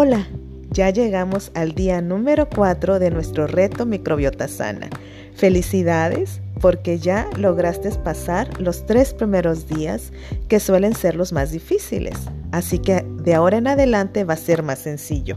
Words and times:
Hola, 0.00 0.28
ya 0.70 0.90
llegamos 0.90 1.50
al 1.54 1.72
día 1.72 2.00
número 2.00 2.48
4 2.48 3.00
de 3.00 3.10
nuestro 3.10 3.48
reto 3.48 3.84
microbiota 3.84 4.46
sana. 4.46 4.88
Felicidades 5.34 6.40
porque 6.60 7.00
ya 7.00 7.28
lograste 7.36 7.90
pasar 7.90 8.60
los 8.60 8.86
tres 8.86 9.12
primeros 9.12 9.66
días 9.66 10.12
que 10.46 10.60
suelen 10.60 10.94
ser 10.94 11.16
los 11.16 11.32
más 11.32 11.50
difíciles. 11.50 12.16
Así 12.52 12.78
que 12.78 13.04
de 13.24 13.34
ahora 13.34 13.56
en 13.56 13.66
adelante 13.66 14.22
va 14.22 14.34
a 14.34 14.36
ser 14.36 14.62
más 14.62 14.78
sencillo. 14.78 15.36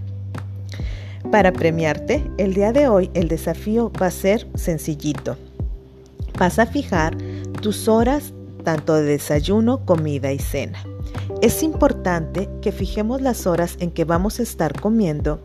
Para 1.31 1.51
premiarte, 1.51 2.23
el 2.37 2.53
día 2.53 2.71
de 2.71 2.87
hoy 2.87 3.09
el 3.15 3.29
desafío 3.29 3.91
va 3.99 4.05
a 4.05 4.11
ser 4.11 4.47
sencillito. 4.53 5.37
Vas 6.37 6.59
a 6.59 6.67
fijar 6.67 7.17
tus 7.63 7.87
horas 7.87 8.31
tanto 8.61 8.95
de 8.95 9.03
desayuno, 9.03 9.85
comida 9.85 10.31
y 10.31 10.39
cena. 10.39 10.79
Es 11.41 11.63
importante 11.63 12.49
que 12.61 12.71
fijemos 12.71 13.21
las 13.21 13.47
horas 13.47 13.75
en 13.79 13.91
que 13.91 14.05
vamos 14.05 14.39
a 14.39 14.43
estar 14.43 14.79
comiendo, 14.79 15.39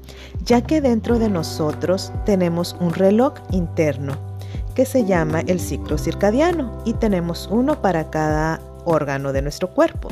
ya 0.45 0.61
que 0.61 0.81
dentro 0.81 1.19
de 1.19 1.31
nosotros 1.31 2.13
tenemos 2.25 2.77
un 2.81 2.93
reloj 2.93 3.35
interno 3.51 4.17
que 4.75 4.85
se 4.85 5.07
llama 5.07 5.41
el 5.41 5.59
ciclo 5.59 5.97
circadiano 5.97 6.83
y 6.85 6.93
tenemos 6.93 7.49
uno 7.51 7.81
para 7.81 8.11
cada 8.11 8.61
órgano 8.85 9.33
de 9.33 9.41
nuestro 9.43 9.71
cuerpo. 9.71 10.11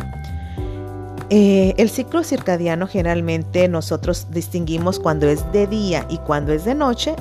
Eh, 1.31 1.75
el 1.77 1.91
ciclo 1.91 2.25
circadiano 2.25 2.87
generalmente 2.87 3.69
nosotros 3.69 4.29
distinguimos 4.31 4.99
cuando 4.99 5.29
es 5.29 5.51
de 5.53 5.67
día 5.67 6.07
y 6.09 6.19
cuando 6.19 6.53
es 6.53 6.65
de 6.65 6.75
noche 6.75 7.15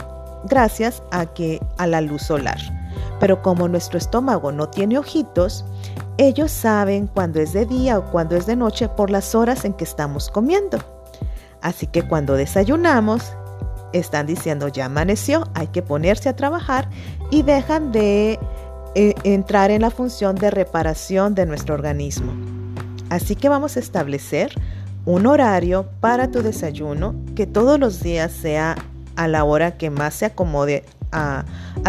gracias 0.46 1.04
a 1.12 1.26
que 1.26 1.60
a 1.78 1.88
la 1.88 2.02
luz 2.02 2.24
solar. 2.24 2.83
Pero 3.24 3.42
como 3.42 3.70
nuestro 3.70 3.98
estómago 3.98 4.52
no 4.52 4.68
tiene 4.68 4.98
ojitos, 4.98 5.64
ellos 6.18 6.52
saben 6.52 7.08
cuándo 7.08 7.40
es 7.40 7.54
de 7.54 7.66
día 7.66 7.98
o 7.98 8.12
cuándo 8.12 8.36
es 8.36 8.48
de 8.48 8.58
noche 8.58 8.90
por 8.90 9.10
las 9.10 9.34
horas 9.34 9.64
en 9.64 9.72
que 9.72 9.86
estamos 9.86 10.30
comiendo. 10.30 10.78
Así 11.62 11.88
que 11.88 12.06
cuando 12.06 12.36
desayunamos, 12.36 13.32
están 13.94 14.28
diciendo 14.28 14.68
ya 14.68 14.88
amaneció, 14.88 15.48
hay 15.54 15.68
que 15.68 15.82
ponerse 15.82 16.28
a 16.28 16.36
trabajar 16.36 16.90
y 17.32 17.44
dejan 17.44 17.94
de 17.94 18.42
eh, 18.94 19.16
entrar 19.24 19.72
en 19.72 19.84
la 19.84 19.90
función 19.90 20.36
de 20.36 20.52
reparación 20.52 21.34
de 21.34 21.46
nuestro 21.46 21.76
organismo. 21.76 22.34
Así 23.10 23.38
que 23.38 23.48
vamos 23.48 23.78
a 23.78 23.80
establecer 23.80 24.52
un 25.06 25.28
horario 25.28 25.88
para 26.02 26.30
tu 26.30 26.44
desayuno 26.44 27.16
que 27.38 27.48
todos 27.48 27.80
los 27.80 28.04
días 28.04 28.34
sea 28.34 28.76
a 29.16 29.30
la 29.30 29.46
hora 29.46 29.78
que 29.78 29.90
más 29.90 30.14
se 30.14 30.26
acomode 30.26 30.84
a, 31.14 31.46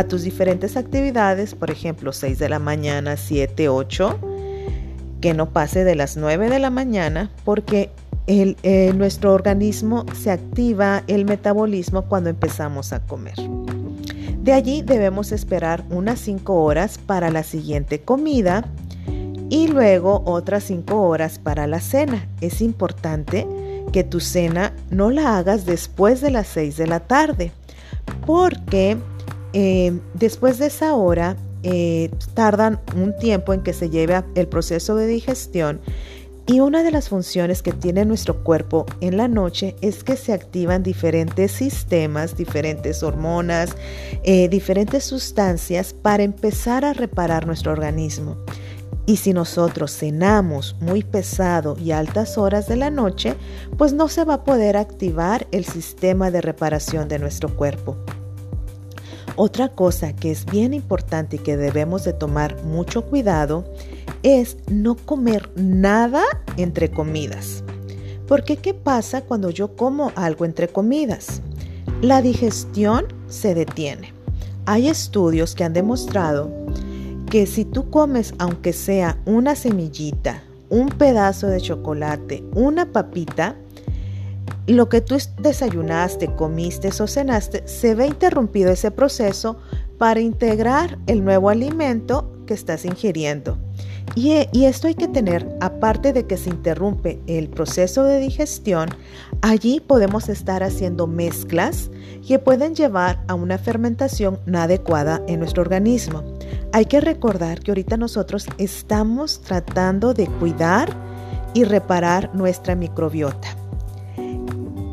tus 0.09 0.23
diferentes 0.23 0.77
actividades, 0.77 1.55
por 1.55 1.71
ejemplo, 1.71 2.13
6 2.13 2.39
de 2.39 2.49
la 2.49 2.59
mañana, 2.59 3.17
7, 3.17 3.69
8, 3.69 4.19
que 5.21 5.35
no 5.35 5.51
pase 5.51 5.85
de 5.85 5.95
las 5.95 6.17
9 6.17 6.51
de 6.51 6.59
la 6.59 6.71
mañana, 6.71 7.31
porque 7.45 7.91
eh, 8.27 8.93
nuestro 8.95 9.33
organismo 9.33 10.05
se 10.15 10.31
activa 10.31 11.03
el 11.07 11.25
metabolismo 11.25 12.03
cuando 12.03 12.31
empezamos 12.31 12.93
a 12.93 13.01
comer. 13.01 13.35
De 14.45 14.53
allí 14.53 14.83
debemos 14.83 15.33
esperar 15.33 15.85
unas 15.89 16.21
5 16.21 16.53
horas 16.53 16.99
para 16.99 17.31
la 17.31 17.43
siguiente 17.43 18.03
comida 18.03 18.69
y 19.49 19.69
luego 19.69 20.23
otras 20.27 20.65
5 20.65 21.01
horas 21.01 21.39
para 21.39 21.67
la 21.67 21.81
cena. 21.81 22.29
Es 22.43 22.61
importante 22.61 23.47
que 23.91 24.05
tu 24.05 24.21
cena 24.21 24.75
no 24.91 25.11
la 25.11 25.39
hagas 25.39 25.65
después 25.65 26.21
de 26.21 26.31
las 26.31 26.47
6 26.49 26.77
de 26.77 26.87
la 26.87 27.01
tarde, 27.01 27.53
porque 28.27 28.99
eh, 29.55 29.99
después 30.15 30.59
de 30.59 30.67
esa 30.67 30.95
hora 30.95 31.37
eh, 31.63 32.11
tardan 32.35 32.81
un 32.97 33.17
tiempo 33.17 33.55
en 33.55 33.63
que 33.63 33.73
se 33.73 33.89
lleve 33.89 34.23
el 34.35 34.49
proceso 34.49 34.97
de 34.97 35.07
digestión 35.07 35.81
y 36.47 36.61
una 36.61 36.83
de 36.83 36.91
las 36.91 37.09
funciones 37.09 37.63
que 37.63 37.73
tiene 37.73 38.05
nuestro 38.05 38.45
cuerpo 38.45 38.85
en 39.01 39.17
la 39.17 39.29
noche 39.29 39.77
es 39.81 40.05
que 40.05 40.17
se 40.17 40.35
activan 40.35 40.83
diferentes 40.83 41.53
sistemas, 41.53 42.37
diferentes 42.37 43.03
hormonas, 43.03 43.75
eh, 44.25 44.49
diferentes 44.49 45.05
sustancias 45.05 45.95
para 45.95 46.23
empezar 46.23 46.85
a 46.85 46.93
reparar 46.93 47.47
nuestro 47.47 47.73
organismo. 47.73 48.37
Y 49.07 49.17
si 49.17 49.33
nosotros 49.33 49.97
cenamos 49.97 50.77
muy 50.81 51.03
pesado 51.03 51.77
y 51.79 51.93
a 51.93 51.99
altas 51.99 52.37
horas 52.37 52.69
de 52.69 52.77
la 52.77 52.91
noche, 52.91 53.37
pues 53.79 53.95
no 53.95 54.09
se 54.09 54.25
va 54.25 54.35
a 54.35 54.45
poder 54.45 54.77
activar 54.77 55.47
el 55.51 55.65
sistema 55.65 56.31
de 56.31 56.43
reparación 56.43 57.09
de 57.09 57.21
nuestro 57.21 57.55
cuerpo. 57.55 57.97
Otra 59.37 59.69
cosa 59.69 60.15
que 60.15 60.31
es 60.31 60.47
bien 60.47 60.75
importante 60.75 61.37
y 61.37 61.39
que 61.41 61.57
debemos 61.57 62.05
de 62.05 62.13
tomar 62.13 62.63
mucho 62.63 63.05
cuidado 63.05 63.65
es 64.23 64.57
no 64.71 64.95
comer 64.95 65.51
nada 65.57 66.23
entre 66.57 66.91
comidas. 66.91 67.65
Porque 68.29 68.57
¿qué 68.57 68.75
pasa 68.75 69.23
cuando 69.23 69.51
yo 69.51 69.75
como 69.77 70.13
algo 70.15 70.45
entre 70.45 70.69
comidas? 70.69 71.43
La 72.01 72.23
digestión 72.23 73.07
se 73.29 73.55
detiene. 73.55 74.13
Hay 74.67 74.89
estudios 74.89 75.55
que 75.55 75.65
han 75.65 75.73
demostrado 75.73 76.51
que 77.29 77.47
si 77.47 77.65
tú 77.65 77.91
comes 77.91 78.35
aunque 78.39 78.73
sea 78.73 79.19
una 79.27 79.57
semillita, 79.57 80.45
un 80.71 80.91
pedazo 80.91 81.49
de 81.49 81.61
chocolate, 81.61 82.45
una 82.55 82.93
papita, 82.93 83.57
lo 84.67 84.89
que 84.89 85.01
tú 85.01 85.17
desayunaste, 85.41 86.35
comiste 86.35 86.89
o 86.89 87.07
cenaste, 87.07 87.67
se 87.67 87.95
ve 87.95 88.07
interrumpido 88.07 88.71
ese 88.71 88.91
proceso 88.91 89.59
para 89.99 90.21
integrar 90.21 90.99
el 91.07 91.25
nuevo 91.25 91.51
alimento 91.51 92.31
que 92.47 92.55
estás 92.55 92.85
ingiriendo. 92.85 93.59
Y, 94.15 94.65
esto 94.65 94.87
hay 94.87 94.95
que 94.95 95.09
tener, 95.09 95.49
aparte 95.61 96.13
de 96.13 96.27
que 96.27 96.37
se 96.37 96.51
interrumpe 96.51 97.21
el 97.27 97.49
proceso 97.49 98.05
de 98.05 98.21
digestión, 98.21 98.91
allí 99.41 99.81
podemos 99.81 100.29
estar 100.29 100.63
haciendo 100.63 101.07
mezclas 101.07 101.91
que 102.27 102.39
pueden 102.39 102.75
llevar 102.75 103.25
a 103.29 103.35
una 103.35 103.59
fermentación 103.59 104.39
no 104.47 104.61
adecuada 104.61 105.23
en 105.27 105.41
nuestro 105.41 105.63
organismo. 105.63 106.23
Hay 106.73 106.87
que 106.87 107.01
recordar 107.01 107.61
que 107.61 107.71
ahorita 107.71 107.97
nosotros 107.97 108.47
estamos 108.59 109.41
tratando 109.41 110.15
de 110.15 110.27
cuidar 110.27 110.95
y 111.55 111.65
reparar 111.65 112.31
nuestra 112.35 112.77
microbiota. 112.77 113.64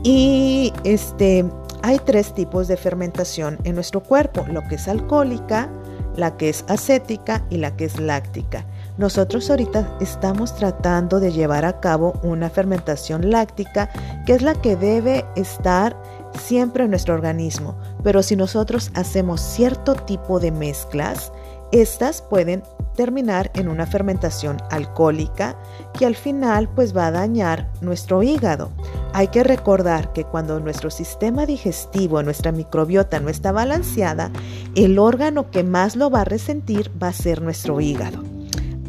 Y 0.03 0.73
este, 0.83 1.45
hay 1.83 1.99
tres 1.99 2.33
tipos 2.33 2.67
de 2.67 2.77
fermentación 2.77 3.59
en 3.63 3.75
nuestro 3.75 4.01
cuerpo, 4.01 4.45
lo 4.49 4.61
que 4.67 4.75
es 4.75 4.87
alcohólica, 4.87 5.69
la 6.15 6.37
que 6.37 6.49
es 6.49 6.65
acética 6.67 7.45
y 7.49 7.57
la 7.57 7.75
que 7.75 7.85
es 7.85 7.99
láctica. 7.99 8.65
Nosotros 8.97 9.49
ahorita 9.49 9.97
estamos 10.01 10.55
tratando 10.55 11.19
de 11.19 11.31
llevar 11.31 11.65
a 11.65 11.79
cabo 11.79 12.13
una 12.23 12.49
fermentación 12.49 13.29
láctica, 13.29 13.89
que 14.25 14.33
es 14.33 14.41
la 14.41 14.55
que 14.55 14.75
debe 14.75 15.25
estar 15.35 15.95
siempre 16.37 16.83
en 16.83 16.89
nuestro 16.89 17.13
organismo. 17.13 17.75
Pero 18.03 18.23
si 18.23 18.35
nosotros 18.35 18.91
hacemos 18.95 19.39
cierto 19.41 19.95
tipo 19.95 20.39
de 20.39 20.51
mezclas, 20.51 21.31
estas 21.71 22.21
pueden 22.21 22.63
terminar 22.93 23.51
en 23.53 23.67
una 23.67 23.85
fermentación 23.85 24.57
alcohólica 24.69 25.55
que 25.97 26.05
al 26.05 26.15
final 26.15 26.69
pues 26.69 26.95
va 26.95 27.07
a 27.07 27.11
dañar 27.11 27.69
nuestro 27.81 28.23
hígado. 28.23 28.71
Hay 29.13 29.27
que 29.27 29.43
recordar 29.43 30.13
que 30.13 30.23
cuando 30.23 30.59
nuestro 30.59 30.89
sistema 30.89 31.45
digestivo, 31.45 32.23
nuestra 32.23 32.51
microbiota 32.51 33.19
no 33.19 33.29
está 33.29 33.51
balanceada, 33.51 34.31
el 34.75 34.99
órgano 34.99 35.51
que 35.51 35.63
más 35.63 35.95
lo 35.95 36.09
va 36.09 36.21
a 36.21 36.25
resentir 36.25 36.91
va 37.01 37.07
a 37.07 37.13
ser 37.13 37.41
nuestro 37.41 37.81
hígado. 37.81 38.23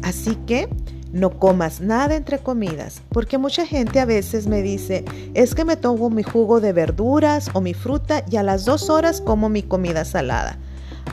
Así 0.01 0.35
que 0.47 0.69
no 1.11 1.39
comas 1.39 1.79
nada 1.79 2.15
entre 2.15 2.39
comidas, 2.39 3.01
porque 3.09 3.37
mucha 3.37 3.65
gente 3.67 3.99
a 3.99 4.05
veces 4.05 4.47
me 4.47 4.61
dice, 4.63 5.05
es 5.35 5.53
que 5.53 5.63
me 5.63 5.77
tomo 5.77 6.09
mi 6.09 6.23
jugo 6.23 6.59
de 6.59 6.73
verduras 6.73 7.51
o 7.53 7.61
mi 7.61 7.73
fruta 7.73 8.23
y 8.29 8.37
a 8.37 8.43
las 8.43 8.65
dos 8.65 8.89
horas 8.89 9.21
como 9.21 9.47
mi 9.47 9.61
comida 9.61 10.05
salada 10.05 10.57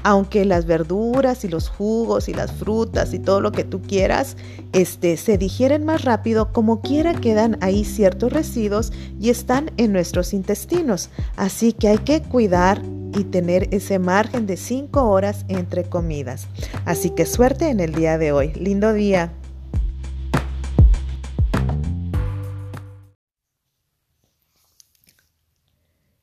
aunque 0.03 0.45
las 0.45 0.67
verduras 0.67 1.45
y 1.45 1.49
los 1.49 1.69
jugos 1.69 2.29
y 2.29 2.35
las 2.35 2.53
frutas 2.53 3.13
y 3.15 3.19
todo 3.19 3.41
lo 3.41 3.53
que 3.53 3.65
tú 3.65 3.83
quieras 3.83 4.37
este, 4.73 5.17
se 5.17 5.39
digieren 5.39 5.85
más 5.85 6.05
rápido, 6.05 6.53
como 6.53 6.81
quiera 6.81 7.15
quedan 7.15 7.59
ahí 7.61 7.85
ciertos 7.85 8.33
residuos 8.33 8.93
y 9.21 9.31
están 9.31 9.71
en 9.77 9.93
nuestros 9.93 10.33
intestinos. 10.33 11.11
Así 11.37 11.73
que 11.73 11.89
hay 11.89 11.99
que 11.99 12.23
cuidar 12.23 12.83
y 13.19 13.25
tener 13.25 13.69
ese 13.73 13.99
margen 13.99 14.47
de 14.47 14.57
5 14.57 15.03
horas 15.03 15.45
entre 15.49 15.85
comidas. 15.85 16.47
Así 16.85 17.11
que 17.11 17.27
suerte 17.27 17.69
en 17.69 17.81
el 17.81 17.95
día 17.95 18.19
de 18.19 18.33
hoy. 18.33 18.53
Lindo 18.55 18.93
día. 18.93 19.33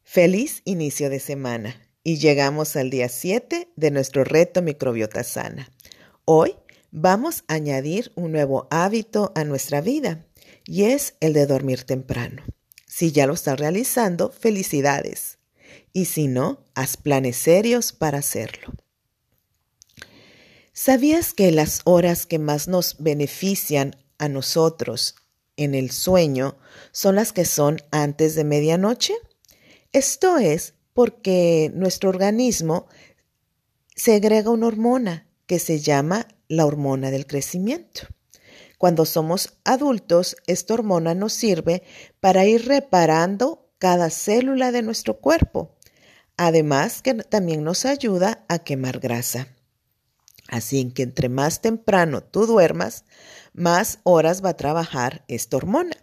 Feliz 0.03 0.61
inicio 0.65 1.11
de 1.11 1.19
semana 1.19 1.86
y 2.07 2.19
llegamos 2.19 2.77
al 2.77 2.89
día 2.89 3.09
7 3.09 3.67
de 3.75 3.91
nuestro 3.91 4.23
reto 4.23 4.61
microbiota 4.61 5.25
sana. 5.25 5.73
Hoy 6.23 6.55
vamos 6.89 7.43
a 7.49 7.55
añadir 7.55 8.13
un 8.15 8.31
nuevo 8.31 8.65
hábito 8.71 9.33
a 9.35 9.43
nuestra 9.43 9.81
vida 9.81 10.25
y 10.63 10.85
es 10.85 11.15
el 11.19 11.33
de 11.33 11.45
dormir 11.45 11.83
temprano. 11.83 12.43
Si 12.85 13.11
ya 13.11 13.27
lo 13.27 13.33
estás 13.33 13.59
realizando, 13.59 14.31
felicidades. 14.31 15.39
Y 15.91 16.05
si 16.05 16.29
no, 16.29 16.63
haz 16.75 16.95
planes 16.95 17.35
serios 17.35 17.91
para 17.91 18.19
hacerlo. 18.19 18.71
¿Sabías 20.71 21.33
que 21.33 21.51
las 21.51 21.81
horas 21.83 22.25
que 22.25 22.39
más 22.39 22.69
nos 22.69 22.95
benefician 22.99 23.97
a 24.17 24.29
nosotros 24.29 25.15
en 25.57 25.75
el 25.75 25.91
sueño 25.91 26.57
son 26.93 27.15
las 27.15 27.33
que 27.33 27.43
son 27.43 27.81
antes 27.91 28.35
de 28.35 28.45
medianoche? 28.45 29.13
Esto 29.91 30.37
es 30.37 30.73
porque 30.97 31.69
nuestro 31.75 32.09
organismo 32.09 32.87
segrega 33.95 34.49
una 34.49 34.65
hormona 34.65 35.27
que 35.45 35.59
se 35.59 35.79
llama 35.79 36.27
la 36.47 36.65
hormona 36.65 37.11
del 37.11 37.27
crecimiento. 37.27 38.07
Cuando 38.79 39.05
somos 39.05 39.59
adultos, 39.63 40.37
esta 40.47 40.73
hormona 40.73 41.13
nos 41.13 41.33
sirve 41.33 41.83
para 42.19 42.47
ir 42.47 42.67
reparando 42.67 43.69
cada 43.77 44.09
célula 44.09 44.71
de 44.71 44.81
nuestro 44.81 45.19
cuerpo, 45.19 45.75
además 46.35 47.03
que 47.03 47.13
también 47.13 47.63
nos 47.63 47.85
ayuda 47.85 48.43
a 48.49 48.57
quemar 48.57 48.97
grasa. 48.97 49.49
Así 50.47 50.83
que 50.93 51.03
entre 51.03 51.29
más 51.29 51.61
temprano 51.61 52.23
tú 52.23 52.47
duermas, 52.47 53.05
más 53.53 53.99
horas 54.01 54.43
va 54.43 54.49
a 54.49 54.57
trabajar 54.57 55.23
esta 55.27 55.57
hormona, 55.57 55.95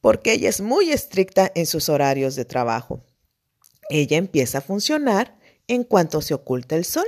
porque 0.00 0.32
ella 0.32 0.48
es 0.48 0.62
muy 0.62 0.90
estricta 0.90 1.52
en 1.54 1.66
sus 1.66 1.90
horarios 1.90 2.34
de 2.34 2.46
trabajo. 2.46 3.04
Ella 3.88 4.16
empieza 4.16 4.58
a 4.58 4.62
funcionar 4.62 5.36
en 5.68 5.84
cuanto 5.84 6.20
se 6.20 6.34
oculta 6.34 6.76
el 6.76 6.84
sol, 6.84 7.06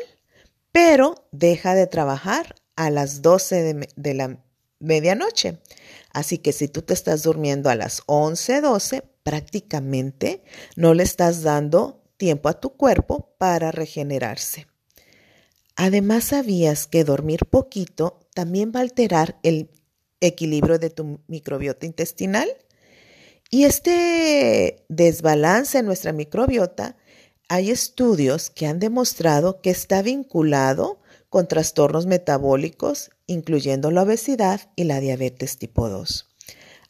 pero 0.72 1.26
deja 1.32 1.74
de 1.74 1.86
trabajar 1.86 2.54
a 2.76 2.90
las 2.90 3.22
12 3.22 3.88
de, 3.94 4.14
la 4.14 4.38
medianoche. 4.80 5.58
Así 6.12 6.38
que 6.38 6.52
si 6.52 6.68
tú 6.68 6.82
te 6.82 6.94
estás 6.94 7.22
durmiendo 7.22 7.70
a 7.70 7.74
las 7.74 8.02
11, 8.06 8.60
12, 8.60 9.02
prácticamente 9.22 10.42
no 10.76 10.94
le 10.94 11.02
estás 11.02 11.42
dando 11.42 12.02
tiempo 12.16 12.48
a 12.48 12.60
tu 12.60 12.70
cuerpo 12.70 13.34
para 13.38 13.70
regenerarse. 13.70 14.66
Además, 15.76 16.24
¿sabías 16.24 16.86
que 16.86 17.04
dormir 17.04 17.46
poquito 17.46 18.20
también 18.34 18.72
va 18.74 18.80
a 18.80 18.82
alterar 18.82 19.38
el 19.42 19.70
equilibrio 20.20 20.78
de 20.78 20.90
tu 20.90 21.20
microbiota 21.26 21.86
intestinal? 21.86 22.48
Y 23.54 23.66
este 23.66 24.84
desbalance 24.88 25.78
en 25.78 25.86
nuestra 25.86 26.12
microbiota, 26.12 26.96
hay 27.48 27.70
estudios 27.70 28.50
que 28.50 28.66
han 28.66 28.80
demostrado 28.80 29.60
que 29.60 29.70
está 29.70 30.02
vinculado 30.02 30.98
con 31.28 31.46
trastornos 31.46 32.06
metabólicos, 32.06 33.12
incluyendo 33.28 33.92
la 33.92 34.02
obesidad 34.02 34.62
y 34.74 34.82
la 34.82 34.98
diabetes 34.98 35.56
tipo 35.56 35.88
2. 35.88 36.28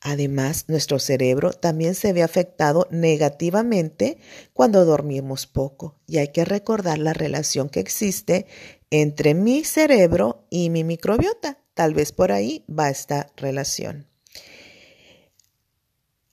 Además, 0.00 0.64
nuestro 0.68 0.98
cerebro 1.00 1.52
también 1.52 1.94
se 1.94 2.14
ve 2.14 2.22
afectado 2.22 2.88
negativamente 2.90 4.16
cuando 4.54 4.86
dormimos 4.86 5.46
poco 5.46 6.00
y 6.06 6.16
hay 6.16 6.28
que 6.28 6.46
recordar 6.46 6.96
la 6.96 7.12
relación 7.12 7.68
que 7.68 7.80
existe 7.80 8.46
entre 8.88 9.34
mi 9.34 9.64
cerebro 9.64 10.46
y 10.48 10.70
mi 10.70 10.82
microbiota. 10.82 11.58
Tal 11.74 11.92
vez 11.92 12.12
por 12.12 12.32
ahí 12.32 12.64
va 12.70 12.88
esta 12.88 13.26
relación. 13.36 14.13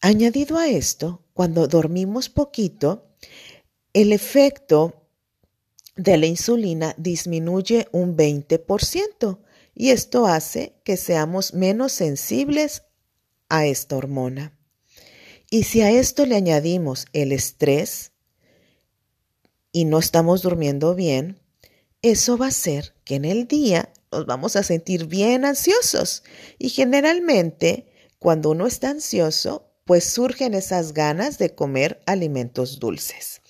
Añadido 0.03 0.57
a 0.57 0.67
esto, 0.67 1.23
cuando 1.35 1.67
dormimos 1.67 2.27
poquito, 2.29 3.11
el 3.93 4.11
efecto 4.11 5.05
de 5.95 6.17
la 6.17 6.25
insulina 6.25 6.95
disminuye 6.97 7.87
un 7.91 8.17
20% 8.17 9.37
y 9.75 9.89
esto 9.89 10.25
hace 10.25 10.73
que 10.83 10.97
seamos 10.97 11.53
menos 11.53 11.91
sensibles 11.91 12.81
a 13.47 13.67
esta 13.67 13.95
hormona. 13.95 14.57
Y 15.51 15.63
si 15.63 15.81
a 15.81 15.91
esto 15.91 16.25
le 16.25 16.35
añadimos 16.35 17.05
el 17.13 17.31
estrés 17.31 18.11
y 19.71 19.85
no 19.85 19.99
estamos 19.99 20.41
durmiendo 20.41 20.95
bien, 20.95 21.39
eso 22.01 22.39
va 22.39 22.45
a 22.45 22.49
hacer 22.49 22.95
que 23.03 23.15
en 23.15 23.25
el 23.25 23.47
día 23.47 23.93
nos 24.11 24.25
vamos 24.25 24.55
a 24.55 24.63
sentir 24.63 25.05
bien 25.05 25.45
ansiosos. 25.45 26.23
Y 26.57 26.69
generalmente, 26.69 27.85
cuando 28.17 28.49
uno 28.49 28.65
está 28.65 28.89
ansioso, 28.89 29.70
pues 29.85 30.05
surgen 30.05 30.53
esas 30.53 30.93
ganas 30.93 31.37
de 31.37 31.53
comer 31.55 32.01
alimentos 32.05 32.79
dulces. 32.79 33.41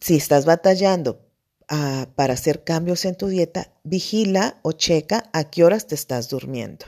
Si 0.00 0.16
estás 0.16 0.44
batallando 0.44 1.26
ah, 1.68 2.08
para 2.14 2.34
hacer 2.34 2.64
cambios 2.64 3.04
en 3.04 3.16
tu 3.16 3.28
dieta, 3.28 3.72
vigila 3.84 4.60
o 4.62 4.72
checa 4.72 5.30
a 5.32 5.50
qué 5.50 5.64
horas 5.64 5.86
te 5.86 5.94
estás 5.94 6.28
durmiendo. 6.28 6.86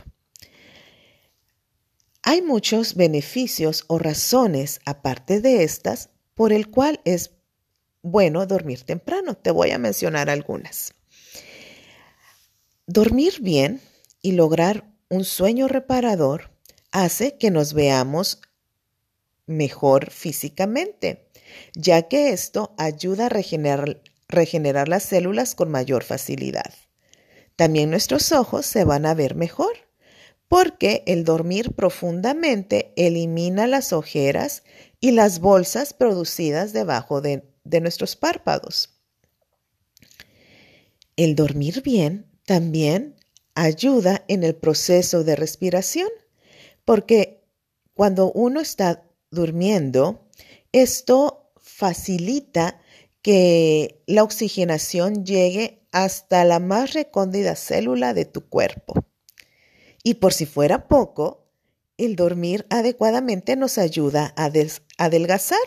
Hay 2.22 2.42
muchos 2.42 2.94
beneficios 2.94 3.84
o 3.86 3.98
razones, 3.98 4.80
aparte 4.84 5.40
de 5.40 5.62
estas, 5.62 6.10
por 6.34 6.52
el 6.52 6.68
cual 6.68 7.00
es 7.04 7.30
bueno 8.02 8.44
dormir 8.46 8.82
temprano. 8.82 9.34
Te 9.34 9.50
voy 9.50 9.70
a 9.70 9.78
mencionar 9.78 10.28
algunas. 10.28 10.94
Dormir 12.86 13.40
bien 13.40 13.80
y 14.20 14.32
lograr 14.32 14.84
un 15.08 15.24
sueño 15.24 15.68
reparador 15.68 16.50
hace 16.92 17.36
que 17.36 17.50
nos 17.50 17.74
veamos 17.74 18.40
mejor 19.46 20.10
físicamente, 20.10 21.28
ya 21.74 22.02
que 22.02 22.30
esto 22.30 22.74
ayuda 22.78 23.26
a 23.26 23.28
regenerar, 23.28 24.88
las 24.88 25.02
células 25.02 25.54
con 25.54 25.70
mayor 25.70 26.04
facilidad. 26.04 26.74
También 27.56 27.90
nuestros 27.90 28.32
ojos 28.32 28.66
se 28.66 28.84
van 28.84 29.06
a 29.06 29.14
ver 29.14 29.34
mejor 29.34 29.72
porque 30.48 31.02
el 31.06 31.24
dormir 31.24 31.74
profundamente 31.74 32.92
elimina 32.96 33.66
las 33.66 33.92
ojeras 33.92 34.62
y 34.98 35.12
las 35.12 35.40
bolsas 35.40 35.92
producidas 35.92 36.72
debajo 36.72 37.20
de, 37.20 37.44
nuestros 37.64 38.16
párpados. 38.16 38.94
El 41.16 41.36
dormir 41.36 41.82
bien 41.82 42.26
también 42.46 43.16
ayuda 43.54 44.24
en 44.28 44.42
el 44.42 44.54
proceso 44.54 45.22
de 45.22 45.36
respiración, 45.36 46.08
porque 46.88 47.44
cuando 47.92 48.32
uno 48.32 48.62
está 48.62 49.04
durmiendo, 49.30 50.26
esto 50.72 51.52
facilita 51.58 52.80
que 53.20 54.02
la 54.06 54.22
oxigenación 54.22 55.26
llegue 55.26 55.82
hasta 55.92 56.46
la 56.46 56.60
más 56.60 56.94
recóndita 56.94 57.56
célula 57.56 58.14
de 58.14 58.24
tu 58.24 58.48
cuerpo. 58.48 58.94
Y 60.02 60.14
por 60.14 60.32
si 60.32 60.46
fuera 60.46 60.88
poco, 60.88 61.50
el 61.98 62.16
dormir 62.16 62.64
adecuadamente 62.70 63.54
nos 63.54 63.76
ayuda 63.76 64.32
a 64.34 64.50
adelgazar, 64.96 65.58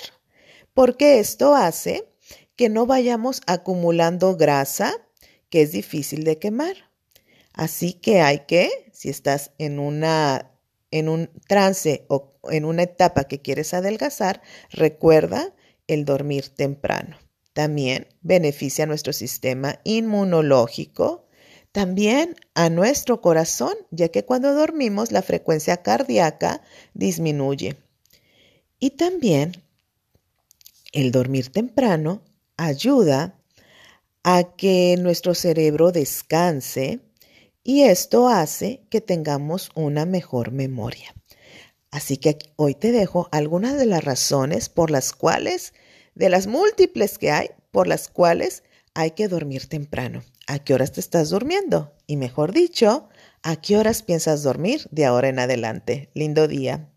porque 0.74 1.20
esto 1.20 1.54
hace 1.54 2.12
que 2.56 2.68
no 2.68 2.88
vayamos 2.88 3.42
acumulando 3.46 4.38
grasa 4.38 4.92
que 5.52 5.62
es 5.62 5.72
difícil 5.72 6.24
de 6.24 6.40
quemar. 6.40 6.78
Así 7.54 7.94
que 7.94 8.22
hay 8.22 8.48
que, 8.48 8.72
si 8.92 9.10
estás 9.10 9.52
en 9.60 9.78
una 9.78 10.51
en 10.92 11.10
un 11.10 11.30
trance 11.48 12.06
o 12.10 12.34
en 12.52 12.66
una 12.66 12.84
etapa 12.84 13.24
que 13.24 13.42
quieres 13.42 13.74
adelgazar, 13.74 14.42
recuerda 14.70 15.54
el 15.88 16.06
dormir 16.06 16.50
temprano. 16.50 17.18
También 17.54 18.08
beneficia 18.22 18.84
a 18.84 18.88
nuestro 18.88 19.14
sistema 19.14 19.80
inmunológico, 19.84 21.28
también 21.72 22.36
a 22.54 22.70
nuestro 22.70 23.22
corazón, 23.22 23.74
ya 23.92 24.10
que 24.10 24.26
cuando 24.26 24.54
dormimos 24.54 25.12
la 25.12 25.22
frecuencia 25.22 25.78
cardíaca 25.78 26.62
disminuye. 26.94 27.78
Y 28.80 28.92
también 28.92 29.54
el 30.92 31.12
dormir 31.12 31.52
temprano 31.52 32.22
ayuda 32.58 33.40
a 34.24 34.56
que 34.56 34.96
nuestro 35.00 35.34
cerebro 35.34 35.92
descanse 35.92 37.00
y 37.64 37.84
esto 37.84 38.28
hace 38.28 38.84
que 38.90 39.02
tengamos 39.02 39.70
una 39.76 40.06
mejor 40.06 40.52
memoria. 40.52 41.14
Así 41.92 42.18
que 42.18 42.38
hoy 42.56 42.74
te 42.74 42.92
dejo 42.92 43.28
algunas 43.32 43.78
de 43.78 43.86
las 43.86 44.04
razones 44.04 44.70
por 44.70 44.92
las 44.92 45.12
cuales, 45.14 45.74
de 46.16 46.30
las 46.30 46.48
múltiples 46.48 47.18
que 47.18 47.32
hay, 47.32 47.50
por 47.72 47.88
las 47.88 48.08
cuales 48.08 48.64
hay 48.94 49.12
que 49.12 49.28
dormir 49.28 49.68
temprano. 49.68 50.24
¿A 50.48 50.60
qué 50.60 50.74
horas 50.74 50.94
te 50.94 51.00
estás 51.00 51.30
durmiendo? 51.30 51.94
Y 52.08 52.18
mejor 52.18 52.54
dicho, 52.54 53.10
¿a 53.44 53.56
qué 53.58 53.78
horas 53.78 54.04
piensas 54.04 54.44
dormir 54.44 54.88
de 54.92 55.06
ahora 55.06 55.30
en 55.30 55.40
adelante? 55.40 56.10
Lindo 56.14 56.48
día. 56.48 56.90